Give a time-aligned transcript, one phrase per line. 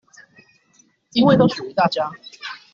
[1.11, 2.11] 因為都屬於大家